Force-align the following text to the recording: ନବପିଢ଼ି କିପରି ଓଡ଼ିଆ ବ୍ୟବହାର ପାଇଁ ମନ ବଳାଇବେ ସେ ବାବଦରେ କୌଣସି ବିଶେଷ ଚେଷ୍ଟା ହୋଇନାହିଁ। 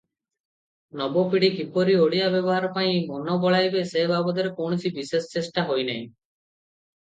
ନବପିଢ଼ି 1.01 1.49
କିପରି 1.57 1.97
ଓଡ଼ିଆ 2.05 2.29
ବ୍ୟବହାର 2.35 2.71
ପାଇଁ 2.77 2.95
ମନ 3.11 3.37
ବଳାଇବେ 3.45 3.85
ସେ 3.91 4.07
ବାବଦରେ 4.13 4.55
କୌଣସି 4.63 4.93
ବିଶେଷ 4.97 5.31
ଚେଷ୍ଟା 5.37 5.67
ହୋଇନାହିଁ। 5.69 6.01